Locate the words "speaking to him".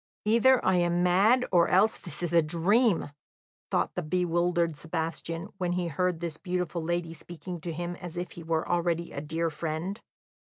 7.13-7.95